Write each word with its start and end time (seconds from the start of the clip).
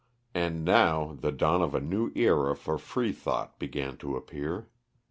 And 0.33 0.65
now 0.65 1.13
the 1.13 1.31
dawn 1.31 1.61
of 1.61 1.75
a 1.75 1.79
new 1.79 2.11
era 2.15 2.55
for 2.55 2.79
Freethought 2.79 3.59
began 3.59 3.97
to 3.97 4.15
appear. 4.17 4.67